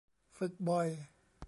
[0.37, 0.87] ฝึกบ่อย